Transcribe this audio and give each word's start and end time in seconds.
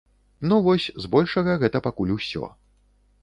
Ну 0.51 0.55
вось, 0.67 0.85
збольшага 1.03 1.51
гэта 1.63 1.81
пакуль 1.87 2.15
усё. 2.17 2.49